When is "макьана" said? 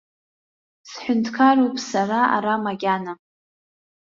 2.63-3.13